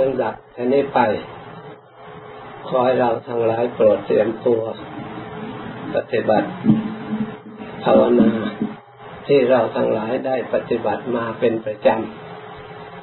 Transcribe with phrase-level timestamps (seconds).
[0.00, 1.00] ลำดับท่นี้ไป
[2.66, 4.62] ขอให้เราทั้งหลายโปรดเตรียมตัว
[5.94, 6.48] ปฏิบัติ
[7.84, 8.30] ภาวนา
[9.26, 11.88] ที่เราทั้งหลายได้ปฏิบัติมาเป็นประจ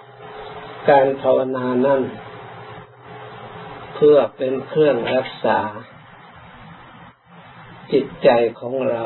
[0.07, 2.01] ำ การภาวนานั้น
[3.95, 5.59] เพื่อเป็นเครื่องรักษา
[7.91, 8.29] จิตใจ
[8.59, 9.03] ของเรา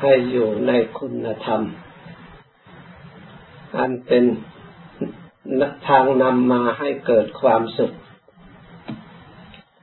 [0.00, 1.62] ให้อยู่ในคุณธรรม
[3.78, 4.24] อันเป็น
[5.88, 7.94] ทางนำมาให้เกิดความสุข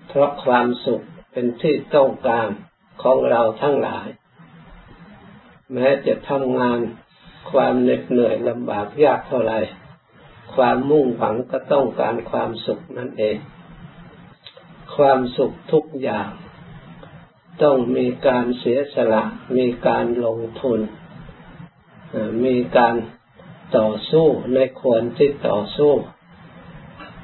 [0.07, 1.01] เพราะความสุข
[1.31, 2.47] เป็นที่ต้องการ
[3.03, 4.07] ของเราทั้งหลาย
[5.73, 6.79] แม้จะทำงาน
[7.51, 9.53] ความเหน็ดเหนื่อยลำบากยากเท่าไร
[10.55, 13.37] ความมุ่งหวังก็ต้องการความสุขนั่นเอง
[14.95, 16.29] ความสุขทุกอย่าง
[17.63, 19.23] ต้องมีการเสียสละ
[19.57, 20.79] มีการลงทุน
[22.45, 22.95] มีการ
[23.77, 25.93] ต่อสู้ในควรที่ต่อสู้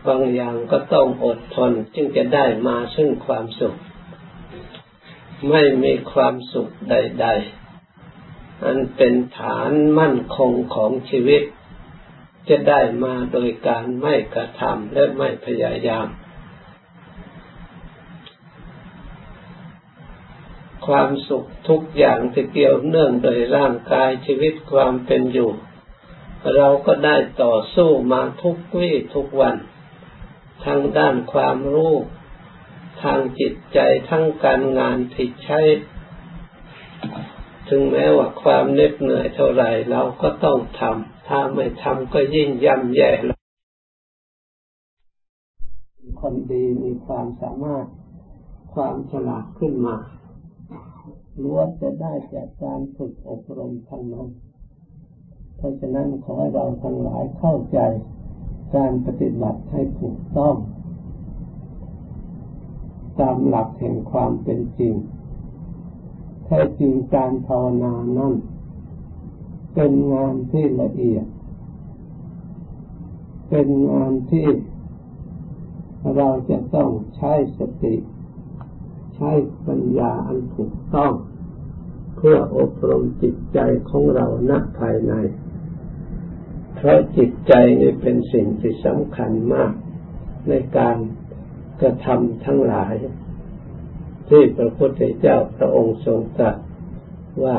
[0.08, 3.78] บางอย่างก็ต้องอดทนจึงจะได้มาซึ่งความสุข
[5.50, 7.28] ไม่มีความสุขใด
[7.96, 11.44] ๆ อันเป็นฐานมั่นคงของชีวิต
[12.50, 16.08] จะได้มาโดยการไม่กระทำและไม่พยายาม
[20.88, 25.52] ความสุขทุกอย่างที่เกี่ยวเนื่องโดยร่างกายชีวิตความเป็นอยู่
[26.56, 29.56] เราก็ได้ต่อสู้มาทุกวี่ทุกวัน
[30.66, 31.94] ทั้งด้านความรู้
[33.04, 35.60] ทางจิตใจทั้งการงานที่ใช้
[37.70, 43.12] ถึงแม้ว่าความเหน็ดเหนื่อยเท่าไรเราก็ต้องทำถ้าไม่ทำก็ยิ่งย่ำแย่
[46.22, 47.86] คนดีมีความสามารถ
[48.74, 49.98] ความฉลาดขึ้นมา
[51.44, 54.28] ล้วนจะได้จากการฝึกอบรมทั้งนั้น
[55.60, 57.80] เพราะฉะนั้นขอให้เราทั้งหลายเข้าใจ
[58.76, 60.56] การปฏิบัติให้ถูกต้อง
[63.20, 64.94] ตามหลักแห่งความเป็นจริง
[66.46, 68.34] แท้จริงการภาวนานั้น
[69.76, 71.26] เป็นงานที่ละเอียด
[73.50, 74.48] เป็นงานที่
[76.16, 77.96] เราจะต้องใช้สติ
[79.16, 79.32] ใช้
[79.68, 81.14] ปัญญาอันถูกต้อง
[82.16, 83.60] เพื่ออบรมจิตใจ
[83.90, 85.14] ของเราณภายใน
[86.82, 89.74] เพราะจิตใจนี่เป็นสิ่งที่สำคัญมาก
[90.50, 90.98] ในการ
[91.82, 92.96] กระทำทั้งหลาย
[94.30, 96.58] ที่พระพุทธเจ้าพระองค์ทรงตรัส
[97.44, 97.58] ว่า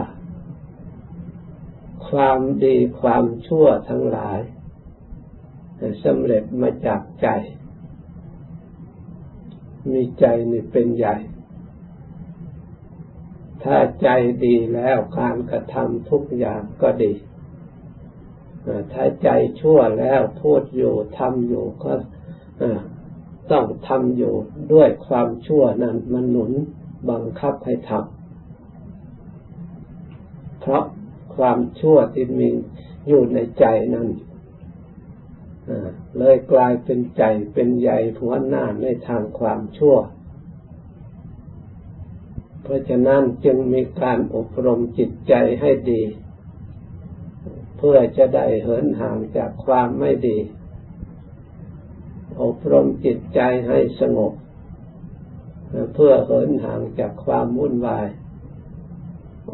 [2.09, 4.41] ความดีความชั่วทั้งหลาย
[6.05, 7.29] สำเร็จมาจากใจ
[9.93, 11.17] มีใจนี่เป็นใหญ่
[13.63, 14.09] ถ้าใจ
[14.45, 17.13] ดีแล้วการกระทำทุกอย่างก็ดี
[18.93, 19.29] ถ้าใจ
[19.61, 21.93] ชั่วแล้วพูดอยู่ทำอยู่ก็
[23.51, 24.35] ต้องทำอยู่
[24.73, 26.53] ด้วยความชั่วนั้นมันหนุน
[27.11, 28.05] บังคับให้ทำ
[30.61, 30.85] เพราะ
[31.37, 32.49] ความชั่วที่มี
[33.09, 33.65] อยู่ในใจ
[33.95, 34.09] นั้น
[36.19, 39.97] เลยกลายเป็นใจเป็นใหญ่หัวหน้าในทางความชั่ว
[42.63, 46.03] เพราะฉะนั้นจึงมีการอบรมจิตใจให้ดี
[47.83, 50.39] เพื่อจะได้เหินห่างจากความไม่ดี
[52.43, 54.33] อบรมจิตใจให้สงบ
[55.95, 58.07] เพื่อเหินห่างจากความวุ่นวาย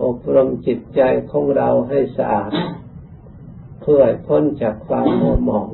[0.05, 1.01] อบรมจิตใจ
[1.31, 2.53] ของเราให้สะอาด
[3.83, 5.69] เพื่อพ้นจากความมัวหมอง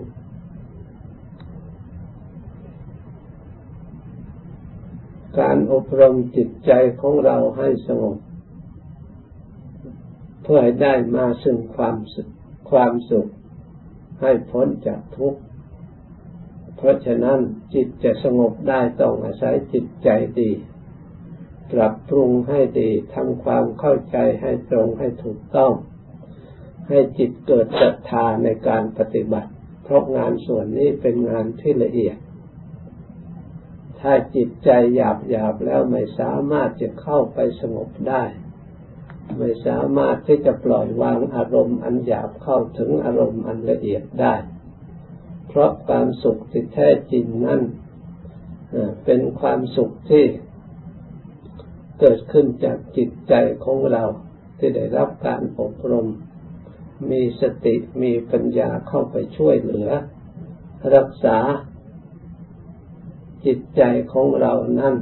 [5.38, 8.18] การอบรมจิตใจของเราให้สงบ
[10.42, 12.28] เพื่อให้ได้มาซึ่งความสุข
[12.72, 13.28] ความสุข
[14.20, 15.40] ให้พ้นจากทุกข์
[16.76, 17.38] เพราะฉะนั้น
[17.74, 20.08] จิตจะสงบได้ต้องอาศัยจิตใจ
[20.40, 20.50] ดี
[21.72, 25.72] ปรับปรุงให้ดีทำความเข้าใจให้ตรงให้ถูกต้อง
[26.88, 29.50] ให้จิตเกิดศรัทธาในการปฏิบัติ
[29.82, 32.16] เพราะงานส่วนนี้เป็นงานที่ละเอียด
[34.00, 38.24] ถ้าจิตใจหยาบหยาบแล้วไม่สามารถจะเข้าไปสงบได้
[39.38, 44.34] ไม่สามารถที่จะปล่อยวางอารมณ์อันหยาบเข้าถึงอารมณ์อันละเอียดได้
[45.48, 47.60] เพราะความสุขที่แท้จริงนั้น
[49.04, 50.24] เป็นความสุขที่
[52.00, 53.34] เกิดขึ้นจากจิตใจ
[53.64, 54.04] ของเรา
[54.58, 56.08] ที่ได้รับการอบรม
[57.10, 59.90] มีสติมีปัญญาเข้าไปช่วยเหลือ
[60.94, 61.38] รักษา
[63.46, 63.82] จิตใจ
[64.12, 64.94] ของเรานั้น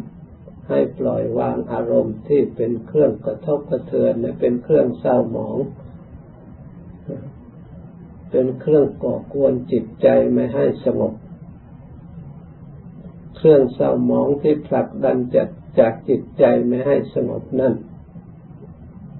[0.70, 5.58] ให้ปล่อยวางอารมณ์ที่เป็นเครื่องกระทบกระเทือนและเป็นเครื่องเศร้าหมอง
[8.30, 11.14] เป็นเครื่องก่อกวนจิตใจไม่ให้สงบ
[13.36, 17.74] เครื่องเศร้าหมองที่ผลักดันจากจากจิตใจไม่ให้สงบนั่น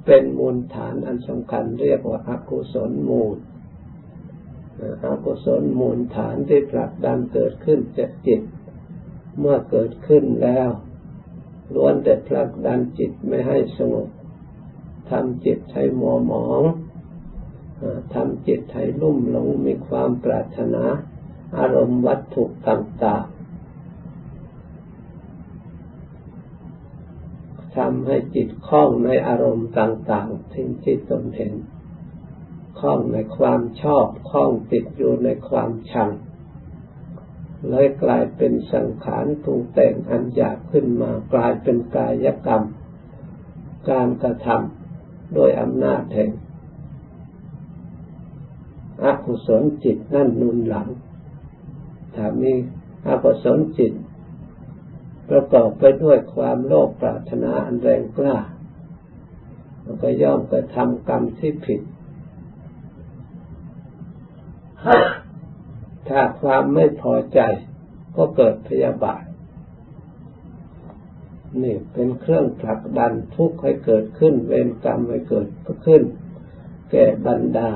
[0.07, 3.37] เป็นมูลฐานอันสำคัญเรียกว่าอากุศลมูล
[5.05, 8.41] อากุศลมูลฐานที่ผลักดันเกิดขึ้นจากจิต
[9.39, 10.69] เมื่อเกิดขึ้นแล้ว
[11.75, 14.09] ล้วนแต่ผลักดันจิตไม่ให้สงบ
[15.11, 16.63] ทำจิตให้มัวหมอง
[18.15, 20.85] ทำจิตให้ลุ่มหลงมีความปรารถนา
[21.59, 23.41] อารมณ์วัตถุต่างๆ
[27.77, 31.53] ทำให้จิตคล้องในอารมณ์ต่างๆที่จิตตนเห็น
[32.81, 36.11] คล้องในความชอบคล้องติดอยู่ในความชัง
[37.69, 42.63] เลยกลายเป็นสังขารปรุงแต่งอันหยาบขึ้นมากลายเป็นกายกรรม
[43.91, 46.31] การกระทำโดยอำนาจแห่ง
[49.05, 50.89] อกุศลจิตนั่นนุนหลัง
[52.15, 52.53] ถ้ามี
[53.09, 53.93] อกุศลจิต
[55.31, 58.37] ประกอบไปด้วยความโลภปรารถนาอันแรงกล้า
[60.03, 61.81] ก็ย่อมกระทำกรรมที่ผิด
[66.11, 67.41] ถ้าความไม่พอใจ
[68.17, 69.23] ก็เกิดพยาบาท
[71.63, 75.49] นี่เป็นเครื่องผลักดันทุกข์ให้เกิดขึ้น เวรกรรมให้เกิด
[75.87, 76.03] ขึ้น
[76.91, 77.71] แก่บรรดา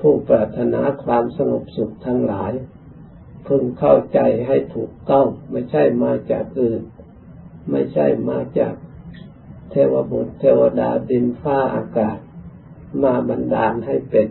[0.00, 2.52] ผู้ปรารถนาความสงบสุขทั้งหลาย
[3.46, 6.82] พึงเข้าใจให้ถูกต้อง ไม่ใช่มาจากอื่น
[7.70, 8.74] ไม่ใช่มาจาก
[9.70, 12.18] เทวบุตรเทวดาดินฟ้าอากาศ
[13.02, 14.28] มาบันดาลให้เป็น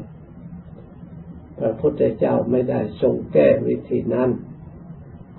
[1.58, 4.30] พระพุทธเจ้าไม่ได้ทรงแก้วิธีนั้น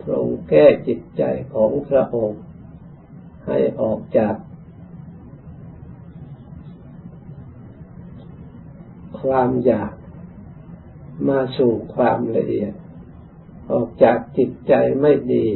[0.09, 1.23] ทรงแก้จิตใจ
[1.55, 2.43] ของพระองค์
[3.47, 4.35] ให้ออกจาก
[9.21, 9.93] ความอยาก
[11.29, 12.73] มาสู่ความละเอียด
[13.73, 15.47] ออกจากจิตใจไม่ดี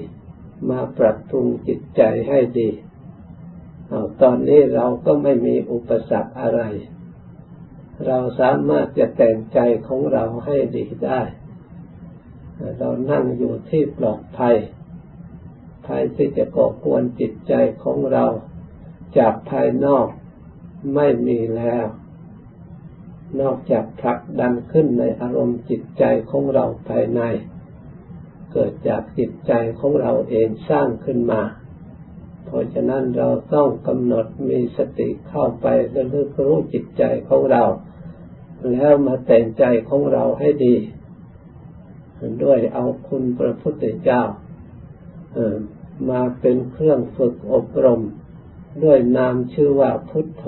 [0.71, 2.71] มาปรับปรุงจิตใจให้ดี
[3.89, 6.61] เอาตอนนี้เราก็ไม่มีอุปสรรคอะไร
[8.07, 9.59] เราสามารถจะแต่งใจ
[9.89, 11.21] ของเราให้ดีได้
[12.79, 14.57] เรานั่งอยู่ที่ปลอดภัย
[15.87, 17.53] ภัยที่จะก่อกวนจิตใจ
[17.85, 18.25] ของเรา
[19.19, 20.07] จากภายนอก
[20.95, 21.87] ไม่มีแล้ว
[23.41, 27.21] นอกจากผลักดันขึ้นในอารมณ์จิตใจของเราภายใน
[28.53, 31.43] เกิดจากจิตใจของเราเองสร้างขึ้นมา
[32.53, 37.65] เพราะฉะนั้นเราต้องกำหนดมีสติเข้าไประลึกรู้จิตใจของเรา
[38.73, 40.77] แล้วมาแต่งใจของเราให้ดี
[42.45, 44.23] ด้วยเอาคุณพระพุทธเจ้า
[46.11, 48.03] มาเป็นเครื่องฝึกอบรม
[48.85, 50.47] ด้วยนามชื่อว่าพุทโธ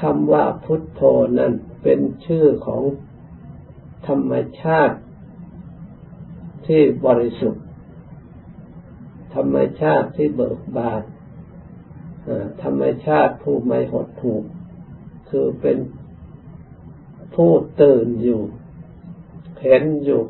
[0.00, 1.02] คำว่าพุทโธ
[1.38, 1.52] นั้น
[1.82, 2.82] เป็นชื่อของ
[4.06, 4.98] ธรรมชาติ
[6.66, 7.65] ที่บริสุทธิ์
[9.36, 11.02] ธรรมชาติที่เบิกบาน
[12.62, 14.40] ธรรมชาติผู้ไม่หดหู่
[15.30, 15.78] คือเป็น
[17.34, 17.50] ผู้
[17.82, 18.40] ตื่นอยู่
[19.62, 20.22] เห็นอยู่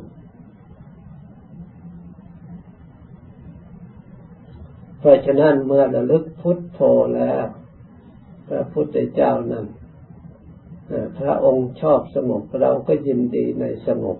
[4.99, 6.79] เพราะฉะนั้นเมื่อระลึกพุทโธ
[7.15, 7.45] แล้ว
[8.47, 9.65] พระพุทธเจ้านั้น
[11.19, 14.17] พระองค์ชอบสงบเราก็ยินดีในสงบ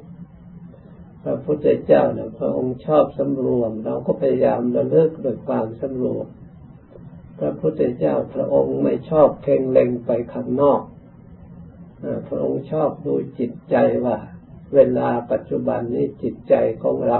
[1.29, 6.27] ระพุทธเจ้าเนี่ยพระองค์ชอบสำรวม เราก็พยายามระลึกโดยความสำรวม
[7.39, 10.81] พระพุทธเจ้าพระองค์ไม่ชอบเพ่งเล็งไปข้างนอก
[12.27, 14.17] พระองค์ชอบดูจิตใจว่า
[14.73, 17.19] เวลาปัจจุบันนี้จิตใจของเรา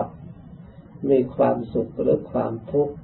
[1.09, 2.95] มีความสุขหรือความทุกข์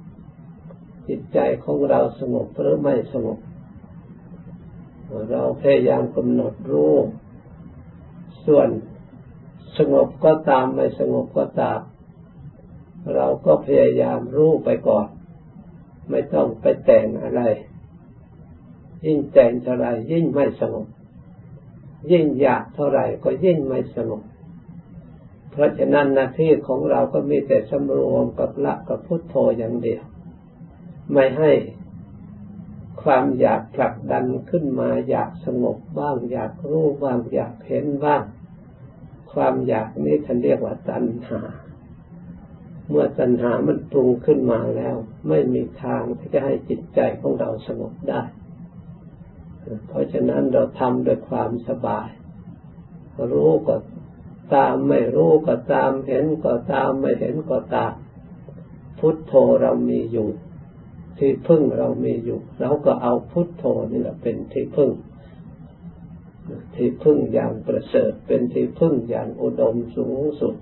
[1.08, 3.38] จิตใจของเราสงบหรือไม่สงบ
[5.30, 6.94] เราพยายามกำหนดรู้
[8.46, 8.68] ส่วน
[9.78, 11.80] สงบก็ตามไม่สงบก็ตาม
[13.14, 15.08] เราก็พยายามรู้ไปก่อน
[16.10, 17.42] ไม่ต้องไปแต่งอะไร
[19.04, 20.86] ยิ่งแต่งเท่าไรยิ่งไม่สงบ
[22.10, 24.22] ยิ่งอยากเท่าไหร่ก็ยิ่งไม่สงบ
[25.50, 30.02] เพราะฉะนั้นหน้าที่ของเราก็มีแต่สำรวมกับละกับพุทโธอย่างเดียว
[31.12, 31.52] ไม่ให้
[33.02, 38.22] ความอยากผลักดันขึ้นมาอยากสงบบ้าง อยากรู้บ้าง อยากเห็นบ้าง
[39.34, 41.40] ความอยากนี้ท่านเรียกว่าตัณหา
[42.88, 44.96] เมื่อตัณหามันปรุงขึ้นมาแล้ว
[45.28, 48.22] ไม่มีทางที่จะให้จิตใจของเราสงบได้
[49.88, 52.08] เพราะฉะนั้นเราทำด้วยความสบาย
[53.32, 53.76] รู้ก็
[54.54, 57.92] ตามไม่รู้ก็ตามเห็นก็ตามไม่เห็นก็ตาม
[58.98, 60.28] พุทโธเรามีอยู่
[61.18, 64.90] ที่พึ่งเรามีอยู่ เราก็เอาพุทโธนี่แหละเป็นที่พึ่ง
[66.74, 70.54] ที่พึ่งอย่างประเสริฐเป็นที่พึ่งอย่างอุดมสูงสุด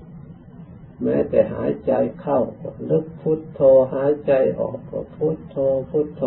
[1.03, 3.61] แม้แต่หายใจเข้าก็ลึกพุทโธ
[3.95, 5.57] หายใจออกก็พุทโธ
[5.91, 6.23] พุทโธ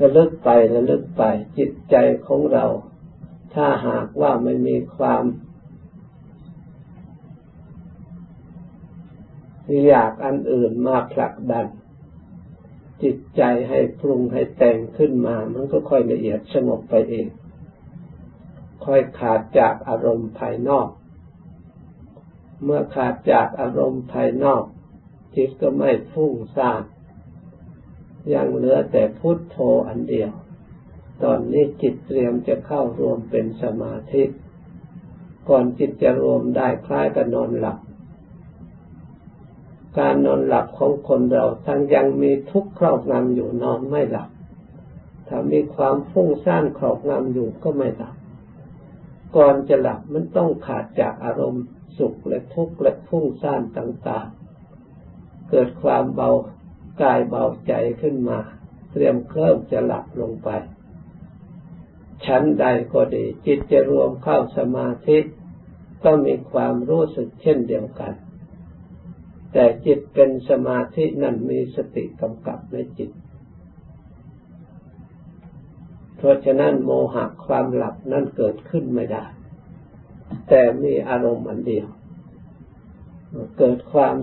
[0.00, 1.22] ระลึกไประลึกไป
[1.58, 2.66] จิตใจของเรา
[3.54, 5.24] ถ้าหากว่าไม่มีความ
[9.86, 11.66] อยากอันอื่นมาผลักดัน
[13.02, 17.26] จิตใจให้ปรุงให้แต่งขึ้นมา มันก็ค่อยละเอียดสงบไปเอง
[18.84, 20.88] ค่อยขาดจากอารมณ์ภายนอก
[22.64, 24.64] เมื่อขาดจากอารมณ์ภายนอก
[25.36, 26.82] จิตก็ไม่ฟุ้งซ่าน
[28.34, 29.56] ยังเหลือแต่พุทโธ
[29.88, 30.32] อันเดียว
[31.22, 34.22] ตอนนี้จิตเตรียมจะเข้ารวมเป็นสมาธิ
[35.48, 37.78] ก่อนจิตจะรวมได้คล้ายกับนอนหลับ
[39.98, 44.28] การนอนหลับของคนเราทั้งยังมีทุกข์ครอบงำอยู่นอนไม่หลับ
[45.28, 48.13] ถ้ามีความฟุ้งซ่านครอบงำอยู่ก็ไม่หลับ
[49.36, 51.64] ก่อนจะหลับมันต้องขาดจากอารมณ์
[51.98, 56.30] สุขและทุกข์และฟุ้งซ่านต่างๆ เกิดความเบา
[57.02, 57.72] กายเบาใจ
[58.02, 58.38] ขึ้นมา
[58.92, 60.48] เตรียมเคลิ่มจะหลับลงไป
[62.26, 65.18] ชั้นใดก็ดี จิตจะรวมเข้าสมาธิ
[66.04, 68.14] ก็มีความรู้สึกเช่นเดียวกัน
[69.52, 73.10] แต่จิตเป็นสมาธินั้นมีสติกำกับในจิต
[76.13, 79.24] เพ ราะฉะนั้นโมหะความหลับนั้นเกิดขึ้นไม่ได้
[80.48, 81.88] แต่มีอารมณ์อันเดียว
[83.58, 84.14] เกิดความ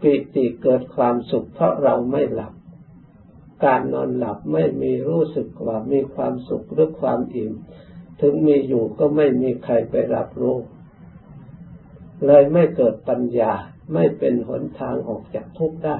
[0.00, 2.54] ปิติเกิดความสุขเพราะเราไม่หลับ
[3.64, 7.52] การนอนหลับไม่มีรู้สึกว่ามีความสุขหรือความอิ่ม
[8.20, 10.56] ถึงมีอยู่ก็ไม่มีใครไปรับรู้
[12.26, 13.52] เลยไม่เกิดปัญญา
[13.94, 15.98] ไม่เป็นหนทางออกจากทุกข์ได้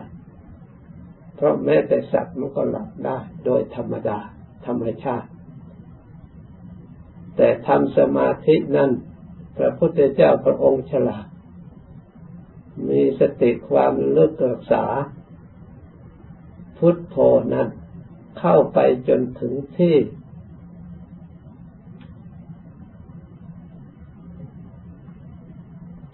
[1.35, 4.19] เพราะแม้แต่สัตว์มันก็หลับได้โดยธรรมดา
[4.67, 5.31] ธรรมชาติ
[7.37, 8.91] แต่ทำสมาธินั้น
[9.57, 11.27] พระพุทธเจ้าพระองค์ฉลาด
[12.89, 14.85] มีสติความเลิกรักษา
[16.79, 17.17] พุทโธ
[17.55, 17.69] นั้น
[18.39, 18.79] เข้าไป
[19.09, 19.97] จนถึงที่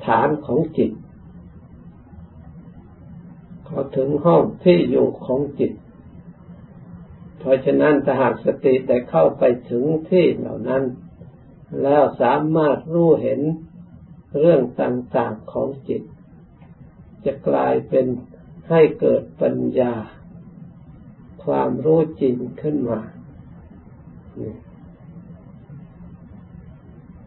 [0.07, 0.93] ฐานของจิต
[3.67, 5.73] พอถึงห้องที่อยู่ของจิต
[7.39, 10.83] เพราะฉะนั้นถ้าหากสติได้เข้าไปถึงที่เหล่านั้น
[11.83, 13.41] แล้วสามารถรู้เห็น
[14.39, 16.03] เรื่องต่างๆของจิต
[17.25, 18.07] จะกลายเป็น
[18.71, 19.95] ให้เกิดปัญญา
[21.45, 23.01] ความรู้จริงขึ้นมา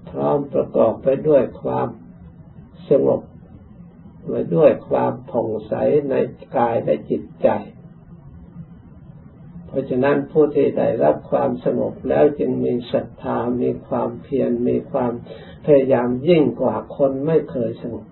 [0.09, 1.87] พร้อมประกอบไปด้วยความ
[2.89, 3.21] สงบ
[4.29, 5.73] ไปด้วยความผ่องใส
[6.09, 6.15] ใน
[6.57, 7.47] กายและจิตใจ
[9.71, 15.13] เพราะฉะนั้นผู้ที่ได้รับความสงบแล้วจึงมีศรัทธา มีความเพียร มีความ
[15.65, 18.05] พยายามยิ่งกว่าคนไม่เคยสงบ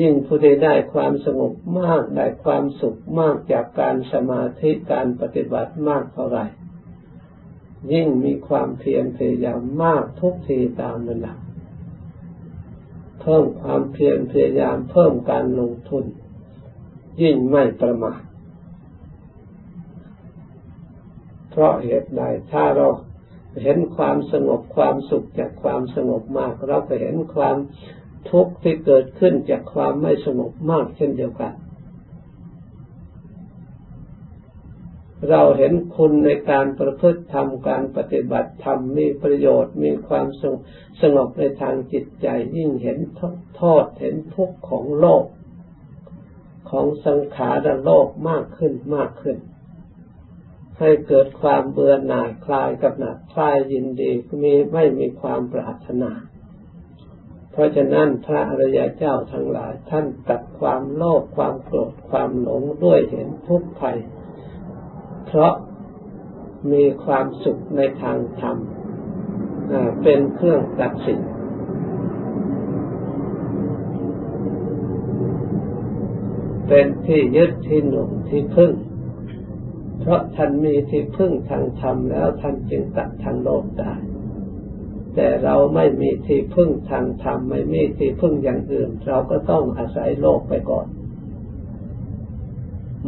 [0.00, 6.46] ยิ่งผู้ใดได้ความสงบมาก ได้ความสุขมากจากการสมาธิการปฏิบัติมากเท่าไหร่
[7.92, 11.38] ยิ่งมีความเพียรพยายามมากทุกทีตามระดับ
[13.20, 16.04] เพิ่มความเพียรพยายามเพิ่มการลงทุน
[17.22, 18.20] ยิ่งไม่ประมาท
[21.56, 22.22] เพราะเหตุใด
[22.52, 22.88] ถ้าเรา
[23.62, 27.56] เห็นความสงบความสุขจากความสงบมาก เราไปเห็นความ
[28.30, 31.52] ทุกข์ที่เกิดขึ้นจากความไม่สงบมากเช่นเดียวกัน
[35.30, 40.26] เราเห็นคุณในการประพฤติธรรมการปฏิบัติธรรมมีประโยชน์มีความ
[41.02, 42.98] สงบในทางจิตใจยิ่งเห็น
[43.56, 45.24] โทษเห็นทุกข์ของโลก
[46.70, 49.38] ของสังขารโลกมากขึ้นมากขึ้น
[50.78, 54.10] ให้เกิดความเบื่อหน่ายคลายกับหนักคลายยินดี
[54.42, 56.12] มีไม่มีความปรารถนา
[57.50, 63.98] เพราะฉะนั้นพระอริยเจ้าทั้งหลายท่านตัดความโลภความโกรธความหลงด้วยเห็นทุกข์ภัย
[65.26, 65.52] เพราะ
[66.72, 68.56] มีความสุขในทางธรรม
[70.02, 71.20] เป็นเครื่องตัดสิน
[76.68, 78.72] เป็นที่ยึดที่หนุนที่พึ่ง
[80.00, 83.94] เพราะท่านมีที่พึ่งทางธรรมแล้วท่านจึงตัดทางโลกได้
[85.14, 90.86] แต่เราไม่มีที่พึ่งทางธรรมไม่มีที่พึ่งอย่างอื่น เราก็ต้องอาศัยโลกไปก่อน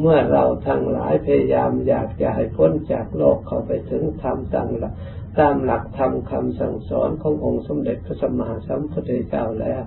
[0.01, 4.95] เมื่อเราทั้งหลายพยายามอยากจะให้พ้นจากโลกเข้าไปถึงธรรมตามหลัก
[5.39, 9.83] ตามหลักธรรมคำสั่งสอนขององค์สมเด็จพระสัมมาสัมพุทธเจ้าแล้ว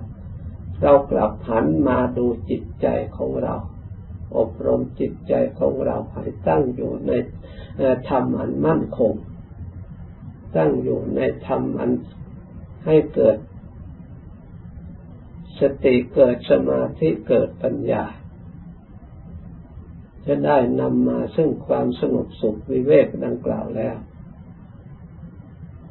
[0.82, 3.54] เรากลับหันมาดูจิตใจของเรา
[4.38, 7.12] อบรมจิตใจของเราให้ตั้งอยู่ใน
[8.08, 9.14] ธรรมอันมั่นคง
[10.56, 11.90] ตั้งอยู่ในธรรมอัน
[12.86, 13.36] ให้เกิด
[15.60, 18.04] สติเกิดสมาธิเกิดปัญญา
[20.26, 23.96] จะได้นำมาซึ่งความสงบสุขวิเวกดังกล่าวแล้ว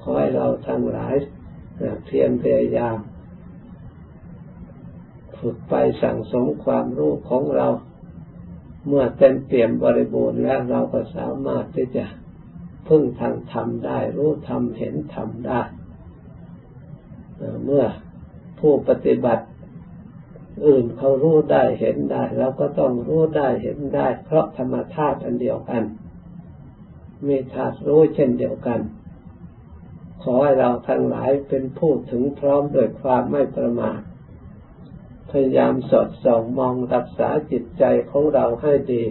[0.01, 1.15] ขอให้เราทั้งหลาย
[2.05, 2.97] เพียรพยายาม
[5.39, 7.67] ฝึกไปสั่งสมความรู้ของเรา
[8.87, 12.05] เมื่อเต็มเปี่ยมบริบูรณ์แล้วเราก็สามารถที่จะ
[12.87, 15.61] พึ่งทางธรรมได้ รู้ธรรมเห็นธรรมได้
[17.65, 17.85] เมื่อ
[18.59, 19.45] ผู้ปฏิบัติ
[20.67, 25.83] อื่นเขารู้ได้เห็นได้เราก็ต้องรู้ได้เห็นได้ เพราะธรรมธาตุอันเดียวกัน
[27.27, 28.79] มีธาตุรู้เช่นเดียวกัน
[30.23, 33.99] ขอให้เราทั้งหลายเป็นผู้ถึงพร้อมโดยความไม่ประมาท
[35.31, 39.03] พยายามสอดส่องมองรักษาจิตใจของเราให้ดี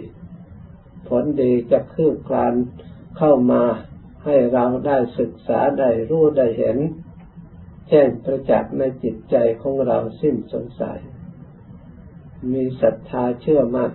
[1.07, 2.53] ผลดีจะคืบคลาน
[3.17, 3.63] เข้ามา
[4.25, 6.77] ให้เราได้ศึกษาได้รู้ได้เห็น
[7.89, 10.99] แจ้งประจักษ์ในจิตใจของเราสิ้นสงสัย
[12.53, 13.91] มีศรัทธาเชื่อมั่น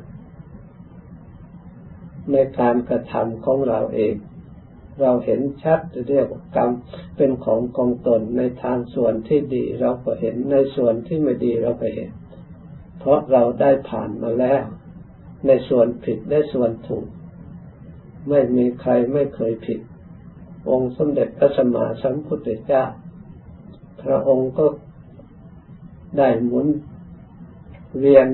[2.32, 4.14] ในการกระทำของเราเอง
[5.00, 6.26] เราเห็นชัดเรียก
[6.56, 6.70] กรรม
[7.16, 12.10] เป็นของกองตนในทางส่วนที่ดีเราก็เห็นในส่วนที่ไม่ดีเราก็เห็น
[12.98, 14.62] เพราะเราได้ผ่านมาแล้ว
[15.46, 17.06] ในส่วนผิดและส่วนถูก
[18.28, 19.80] ไม่มีใครไม่เคยผิด
[20.70, 22.84] องค์สมเด็จพระสัมมาสัมพุทธเจ้า
[24.02, 24.66] พระองค์ก็
[26.18, 26.66] ได้หมุน
[28.00, 28.28] เวียน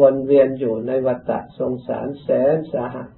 [0.00, 3.08] วนเวียนอยู่ในวัฏสงสารแสนสาหัส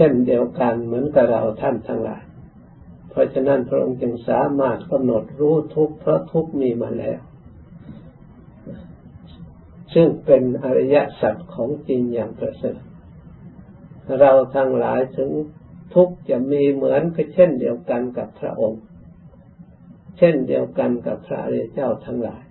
[0.00, 2.22] เช่นเดียวกันเหมือนกับเราท่านทั้งหลาย
[3.10, 7.20] เพราะฉะนั้นพระองค์จึงสามารถกำหนดรู้ทุกเพราะทุกมีมาแล้ว
[9.94, 12.80] ซึ่งเป็นอริยสัจของจริงอย่างประเสริฐ
[14.20, 15.30] เราทั้งหลายถึง
[15.94, 18.82] ทุกจะมีเหมือนก็เช่นเดียวกันกับพระองค์
[20.18, 22.42] เช่นเดียวกันกับพระอริยเจ้าทั้งหลาย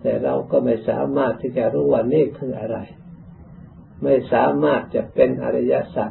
[0.00, 2.78] แต่เราก็ไม่สามารถที่จะรู้ว่านี่คืออะไร
[4.02, 6.10] ไม่สามารถจะเป็นอริยสัจ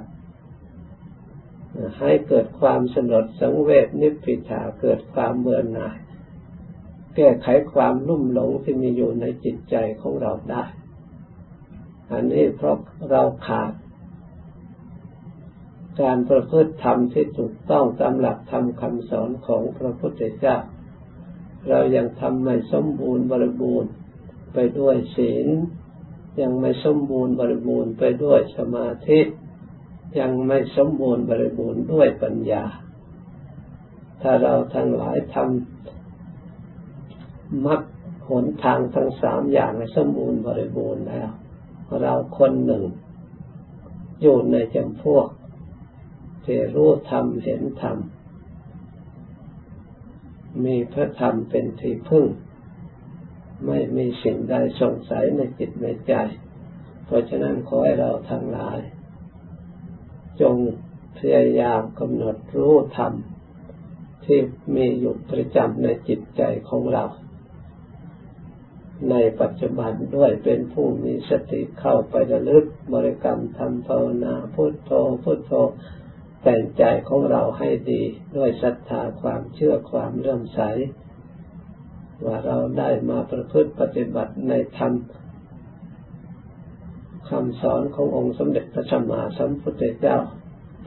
[2.00, 5.98] ให้เกิดความสนดสังเวชนิพพิทาเกิดความเบื่อหน่าย
[7.16, 10.64] แก้ไขความลุ่มหลงที่มีอยู่ในจิตใจของเราได้
[12.12, 12.78] อันนี้เพราะ
[13.12, 13.74] เราขาด
[16.02, 20.58] การประพฤติธรรมที่ถูกต้องตามหลักธรรมคำสอนของพระพุทธเจ้า
[21.70, 23.92] เรายังทำไม่สมบูรณ์บริบูรณ์
[24.54, 25.48] ไปด้วยศีล
[26.42, 29.20] ยังไม่สมบูรณ์บริบูรณ์ไปด้วยสมาธิ
[30.20, 32.64] ยังไม่สมบูรณ์บริบูรณ์ด้วยปัญญา
[34.22, 37.82] ถ้าเราทั้งหลายทำมัก
[38.30, 41.30] หนทางทั้งสามอย่างให้สมบูรณ์บริบูรณ์แล้ว
[42.02, 42.84] เราคนหนึ่ง
[44.22, 45.28] อยู่ในจำพวก
[46.44, 47.98] ที่รู้ธรรมเห็นธรรม
[50.66, 52.26] มีพระธรรมเป็นที่พึ่ง
[53.66, 56.14] ไม่มีสิ่งใดสงสัยในจิตในใจ
[57.06, 58.80] เพราะฉะนั้นขอให้เราทั้งหลาย
[60.42, 60.56] จง
[61.18, 63.14] พยายามกำหนดรู้ธรรม
[64.26, 64.40] ที่
[64.76, 67.06] มีอยู่ประจำในจิตใจของเรา
[69.10, 74.92] ในปัจจุบันด้วยเป็นผู้มีสติเข้าไประลึกบริกรรมทำภาวนาพุทโธ
[75.24, 75.54] พุทโธ
[76.44, 78.04] แต่งใจของเราให้ดี
[78.38, 80.62] ด้วยศรัทธาความเชื่อความเลื่มใส
[82.26, 84.94] ว่าเราได้มาประพฤติปฏิบัติในธรรม
[87.32, 90.18] คำสอนขององค์สมเด็จพระสัมมาสัมพุทธเจ้า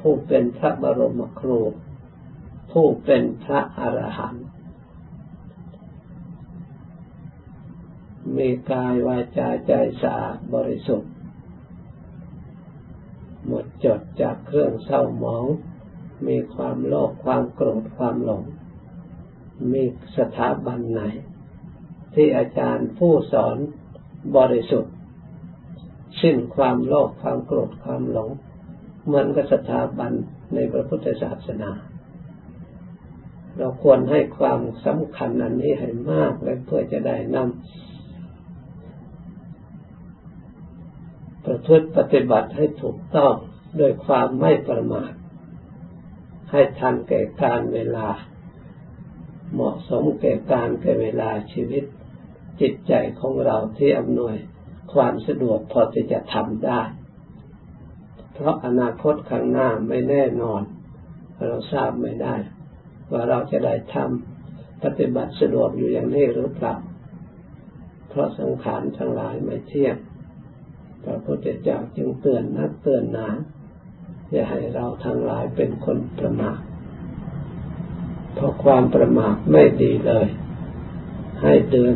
[0.01, 1.61] ผู้เป็นพระบรมครู
[2.73, 4.47] ผู้เป็นพระอรหันต์
[8.37, 11.13] มีกายวาจาใจสะอาดบริสุทธิ์
[13.47, 15.47] หมดจดจากเครื่องเศร้าหมอง
[16.27, 18.43] มีความโลภความโกรธความหลง
[19.73, 19.83] มี
[20.19, 21.03] สถาบันไหน
[22.15, 23.57] ที่อาจารย์ผู้สอน
[24.37, 24.94] บริสุทธิ์
[26.23, 28.31] สิ้นความโลภความโกรธความหลง
[29.05, 30.13] เหมือนกับสถาบัน
[30.55, 31.71] ในพระพุทธศาสนา
[33.59, 37.49] เราควรให้ความสำคัญอันนี้ให้มากและเพื่อจะได้นำ
[41.45, 43.35] ประพฤติปฏิบัติให้ถูกต้อง
[43.79, 45.13] โดยความไม่ประมาท
[46.51, 48.09] ให้ทันแก่การเวลา
[49.53, 51.85] เหมาะสมแก่การแก่เวลาชีวิต
[52.61, 54.37] จิตใจของเราที่อำนวย
[54.95, 56.83] ความสะดวกพอที่จะทำได้
[58.33, 60.63] เพราะอนาคตข้างหน้าไม่แน่นอน
[61.49, 62.35] เราทราบไม่ได้
[63.11, 66.75] ว่าเราจะได้ทำปฏิบัติสะดวกอยู่อย่างนี้หรือเปล่า
[68.09, 69.97] เพราะสังขารทั้งหลายไม่เที่ยง
[71.05, 73.29] พระพุทธเจ้าจึงเตือนนักเตือนหนา
[74.33, 76.59] จะให้เราทั้งหลายเป็นคนประมาท
[78.35, 80.27] เพราะความประมาทไม่ดีเลย
[81.43, 81.95] ให้เดิน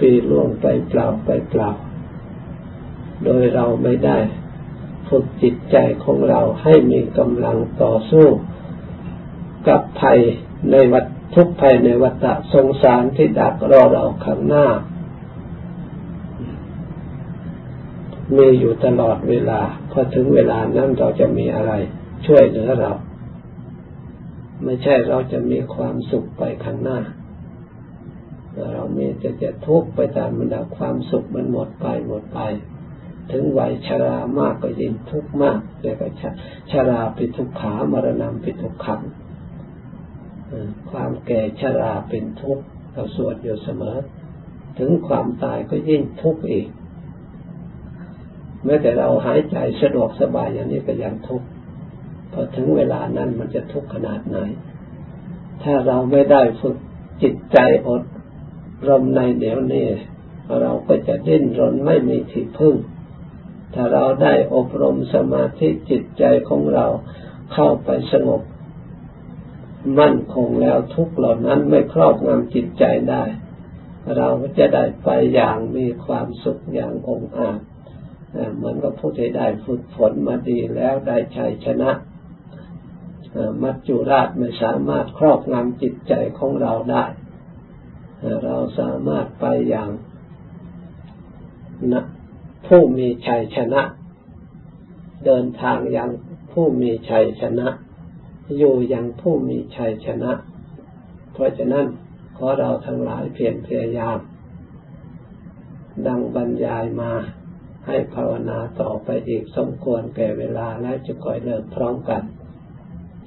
[0.00, 1.70] ปีล่วงไปเปล่าไปเปล่า
[3.24, 4.18] โดยเราไม่ได้
[5.08, 8.26] ฝึกจิตใจของเราให้มีกำลังต่อสู้
[9.68, 10.18] กับภัย
[10.70, 14.66] ในวัฏทุกภัยในวัฏสงสารที่ดักรอเราข้างหน้า
[18.36, 21.72] มีอยู่ตลอดเวลาพอถึงเวลานั้นเราจะมีอะไร
[22.26, 22.92] ช่วยเหลือเรา
[24.64, 27.00] ไม่ใช่เราจะมีความสุขไปข้างหน้า
[28.74, 32.40] เรามีจะจะทุกข์ไปตามบรรดาความสุขมันหมดไปหมดไป
[33.32, 36.10] ถึงวัยชรามากก็ยิ่งทุกข์มากเรียกว่า
[36.72, 39.00] ชราปิทุกขามรณะปิทุกขัง
[40.90, 43.96] ความแก่ชราเป็นทุกข์เราสวดอยู่เสมอ
[44.78, 46.66] ถึงความตายก็ยิ่งทุกข์อีก
[48.64, 51.46] แม้แต่เราหายใจสะดวกสบายอย่างนี้ก็ยังทุกข์
[52.32, 54.38] พอถึงเวลานั้นมันจะทุกข์ขนาดไหน
[55.62, 56.76] ถ้าเราไม่ได้ฝึก
[57.22, 57.58] จิตใจ
[57.88, 58.02] อด
[58.88, 59.86] รมในเดี๋ยวนี้
[60.60, 62.74] เราก็จะดิ้นรนไม่มีที่พึ่ง
[63.74, 66.86] ถ้าเราได้อบรมสมาธิจิตใจของเรา
[67.52, 68.42] เข้าไปสงบ
[69.98, 73.24] มั่นคงแล้วทุกเหล่านั้นไม่ครอบงำจิตใจได้
[74.16, 77.60] เราจะได้ไปอย่างมีความสุขอย่างองอาจ
[78.56, 81.90] เหมือนกับผู้ที่ได้ฝึกฝนมาดีแล้วได้ชัยชนะ
[83.62, 87.04] มัจจุราชไม่สามารถครอบงำจิตใจของเราได้
[88.44, 89.90] เราสามารถไปอย่าง
[91.92, 92.04] นะ
[92.66, 93.82] ผู้มีชัยชนะ
[95.24, 96.10] เดินทางอย่าง
[96.52, 97.68] ผู้มีชัยชนะ
[98.58, 100.32] อยู่อย่างผู้มีชัยชนะ
[101.32, 101.86] เพราะฉะนั้น
[102.36, 104.18] ขอเราทั้งหลายเพียรพยายาม
[106.06, 107.12] ดังบรรยายมา
[107.86, 112.22] ให้ภาวนาต่อไปอีกสมควรแก่เวลาและจะคอยเดินพร้อมกัน